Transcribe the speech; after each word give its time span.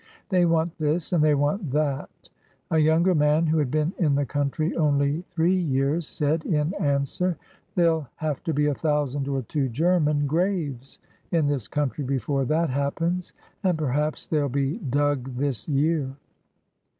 They 0.29 0.47
want 0.47 0.75
this 0.79 1.13
and 1.13 1.23
they 1.23 1.35
want 1.35 1.69
that." 1.73 2.09
A 2.71 2.79
younger 2.79 3.13
man, 3.13 3.45
who 3.45 3.59
had 3.59 3.69
been 3.69 3.93
in 3.99 4.15
the 4.15 4.25
country 4.25 4.75
only 4.75 5.21
three 5.29 5.53
years, 5.55 6.07
said, 6.07 6.43
in 6.43 6.73
answer: 6.79 7.37
"There'll 7.75 8.07
have 8.15 8.43
to 8.45 8.51
be 8.55 8.65
a 8.65 8.73
thousand 8.73 9.27
or 9.27 9.43
two 9.43 9.69
German 9.69 10.25
graves 10.25 10.97
in 11.29 11.45
this 11.45 11.67
country 11.67 12.03
before 12.03 12.45
that 12.45 12.71
happens, 12.71 13.33
and 13.63 13.77
perhaps 13.77 14.25
they'll 14.25 14.49
be 14.49 14.79
dug 14.79 15.35
this 15.37 15.69
year." 15.69 16.09